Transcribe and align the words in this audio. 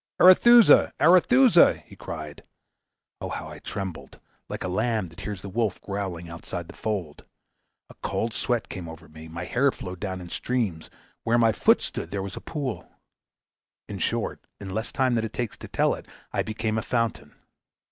'Arethusa! 0.19 0.91
Arethusa!' 0.99 1.83
he 1.85 1.95
cried. 1.95 2.41
Oh, 3.21 3.29
how 3.29 3.47
I 3.49 3.59
trembled, 3.59 4.19
like 4.49 4.63
a 4.63 4.67
lamb 4.67 5.09
that 5.09 5.19
hears 5.21 5.43
the 5.43 5.47
wolf 5.49 5.79
growling 5.79 6.27
outside 6.27 6.67
the 6.69 6.75
fold. 6.75 7.23
A 7.87 7.93
cold 8.01 8.33
sweat 8.33 8.67
came 8.67 8.89
over 8.89 9.07
me, 9.07 9.27
my 9.27 9.43
hair 9.45 9.71
flowed 9.71 9.99
down 9.99 10.19
in 10.19 10.29
streams; 10.29 10.89
where 11.21 11.37
my 11.37 11.51
foot 11.51 11.83
stood 11.83 12.09
there 12.09 12.23
was 12.23 12.35
a 12.35 12.41
pool. 12.41 12.91
In 13.87 13.99
short, 13.99 14.43
in 14.59 14.71
less 14.73 14.91
time 14.91 15.13
than 15.13 15.23
it 15.23 15.33
takes 15.33 15.55
to 15.59 15.67
tell 15.67 15.93
it 15.93 16.07
I 16.33 16.41
became 16.41 16.79
a 16.79 16.81
fountain. 16.81 17.35